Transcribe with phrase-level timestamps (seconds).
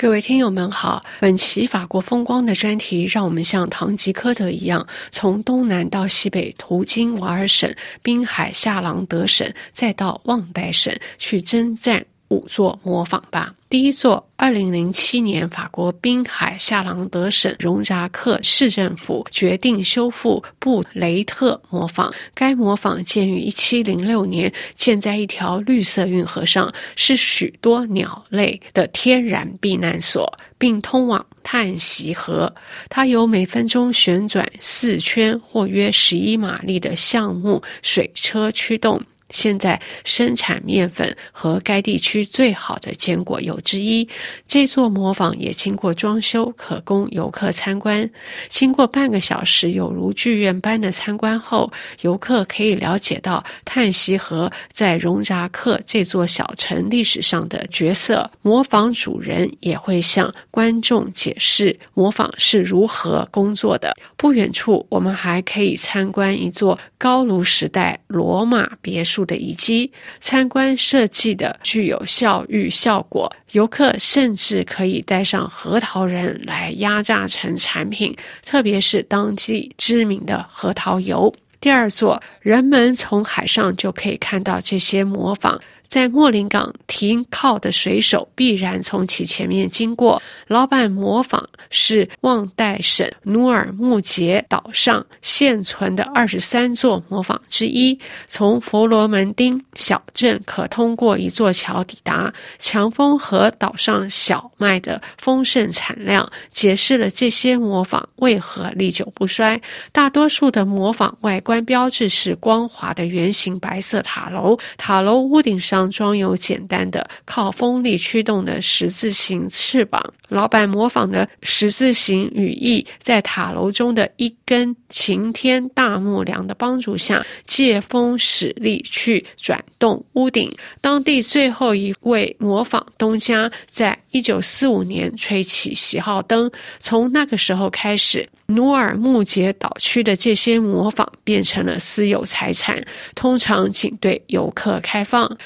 [0.00, 7.70] 各位听友们好，本期法国风光的专题，让我们像堂吉诃德一样，从东南到西北，途经瓦尔省、
[8.02, 13.54] 滨海夏朗德省，再到旺代省，去征战五座磨坊吧。
[13.70, 22.12] 第一座，二零零七年，法国滨海夏朗德省荣扎克市政府决定修复布雷特磨坊。
[22.34, 32.52] 该磨坊建于一七零六年，建在一条绿色运河上，是许多鸟类的天然避难所，并通往叹息河。
[32.88, 39.00] 它由每分钟旋转四圈或约十一马力的橡木水车驱动。
[39.30, 44.08] 现在生产面粉和该地区最好的坚果油之一。
[44.46, 48.10] 这座磨坊也经过装修，可供游客参观。
[48.48, 58.30] 经过半个小时有如剧院般的参观后，游客可以了解到叹息河在荣扎克这座小城历史上的角色。
[58.42, 63.96] 磨坊主人也会向观众解释磨坊是如何工作的。
[64.16, 69.19] 不远处，我们还可以参观一座高卢时代罗马别墅。
[69.24, 69.90] 的遗迹
[70.20, 81.32] 参观设计的具有教育效果，游客甚至可以带上核桃仁来压榨成产品，特别是当地知名的核桃油。
[81.60, 85.60] 第二座，人们从海上就可以看到这些模仿。
[85.90, 90.22] 在莫林港停靠的水手必然从其前面经过。
[90.46, 97.98] 老板模仿是旺代省努尔木杰岛上现存的二十三座模仿之一。
[98.28, 102.32] 从佛罗门丁小镇可通过一座桥抵达。
[102.60, 109.60] 强风和岛上小麦的丰盛产量解释了这些模仿为何历久不衰。
[109.90, 115.79] 大多数的模仿外观标志是光滑的圆形白色塔楼，塔楼屋顶上。
[115.88, 120.02] 装有简单的靠风力驱动的十字形翅膀。
[120.28, 130.52] 老板模仿的十字形羽翼，在塔楼中的一根擎天大木梁的帮助下，借风使力去转动屋顶。
[130.80, 136.50] 当地最后一位模仿东家，在一九四五年吹起喜号灯。
[136.78, 142.80] 从那个时候开始，努尔木杰岛区的这些模仿变成了私有财产，
[143.16, 145.36] 通常仅对游客开放。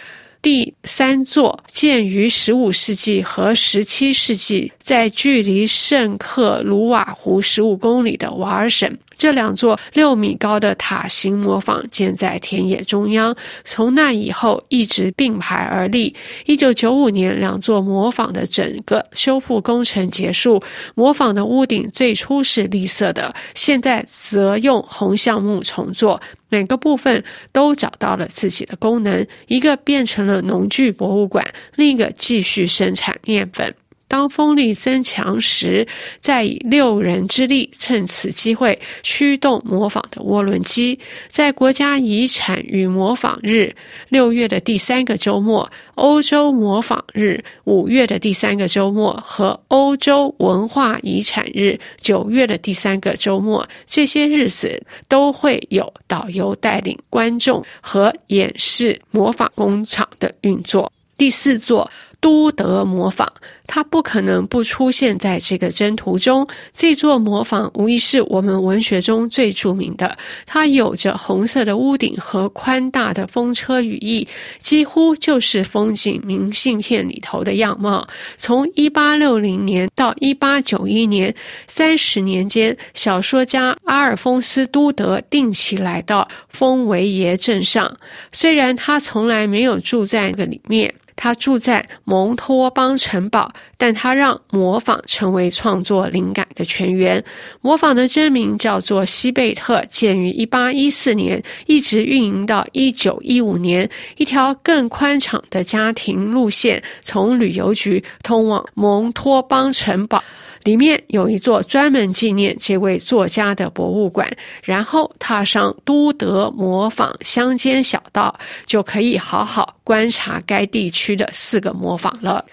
[0.44, 8.98] 第三座建于十五世纪和十七世纪，在距离圣克鲁瓦湖十五公里的瓦尔省。
[9.16, 16.14] 这两座六米高的塔形磨坊建在田野中央，从那以后一直并排而立。
[16.46, 20.62] 一九九五年，两座磨坊的整个修复工程结束。
[20.94, 29.26] 磨坊的屋顶最初是绿色的，现在则用红橡木重做，每个部分都找到了自己的功能。
[29.46, 31.44] 一个变成了农具博物馆，
[31.76, 33.74] 另一个继续生产面粉。
[34.14, 35.84] 当风力增强时，
[36.20, 40.96] 再以六人之力趁此机会驱动模仿的涡轮机。
[41.30, 43.74] 在国家遗产与模仿日
[44.10, 60.92] 六月的第三个周末、欧洲模仿日五月的第三个周末和欧洲文化遗产日九月的第三个周末，这些日子都会有导游带领观众和演示模仿工厂的运作。
[61.18, 61.90] 第四座。
[62.24, 63.28] 都德模仿，
[63.66, 66.48] 它不可能不出现在这个征途中。
[66.74, 70.16] 这座磨坊无疑是我们文学中最著名的。
[70.46, 74.26] 它有着红色的屋顶和宽大的风车羽翼，
[74.58, 78.06] 几乎就是风景明信片里头的样貌。
[78.38, 81.34] 从一八六零年到一八九一年
[81.66, 87.98] 三十年间，小说家阿尔丰斯·都德定期来到丰维耶镇上，
[88.32, 90.94] 虽然他从来没有住在那个里面。
[91.16, 97.24] 他住在蒙托邦城堡，但他让模仿成为创作灵感的泉源。
[97.60, 103.88] 模仿的真名叫做西贝特，建于一八一四年，一直运营到一九一五年。
[104.16, 110.22] 一条更宽敞的家庭路线从旅游局通往蒙托邦城堡。
[110.64, 114.28] 里面有一座专门纪念这位作家的博物馆，
[114.62, 118.34] 然后踏上都德模仿乡间小道，
[118.66, 122.44] 就可以好好观察该地区的四个模仿了。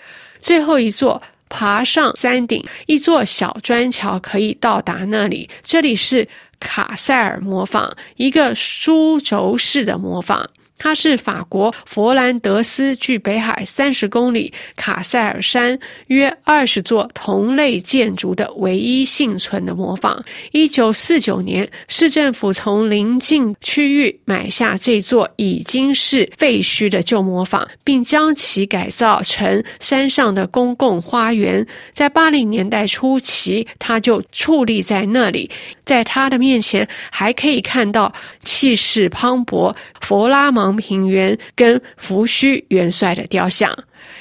[0.41, 5.49] 最后一座，爬上山顶，一座小砖桥可以到达那里。
[5.63, 6.27] 这里是
[6.59, 10.45] 卡塞尔模仿，一个书轴式的模仿。
[10.83, 20.25] 它是法国佛兰德斯距北海三十公里卡塞尔山约二十座同类建筑的唯一幸存的模仿。
[20.51, 31.67] 一九四九年，市政府从邻近区域买下这座已经是废墟的旧模仿，并将其改造成山上的公共花园。
[31.93, 35.51] 在八零年代初期，它就矗立在那里，
[35.91, 38.13] 在他的面前还可以看到
[38.45, 43.69] 气势磅礴佛拉芒平原跟福须元帅的雕像。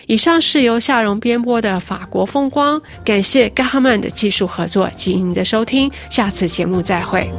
[0.08, 7.30] 以上是由夏荣编播的法国风光，感谢 g a 曼的技术合作及您的收听，下次节目再会。